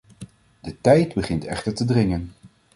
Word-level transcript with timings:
De 0.61 0.81
tijd 0.81 1.13
begint 1.13 1.45
echter 1.45 1.73
te 1.73 1.85
dringen. 1.85 2.31